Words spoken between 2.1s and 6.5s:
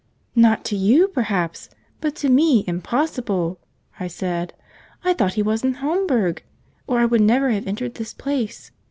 to me impossible," I said. "I thought he was in Homburg,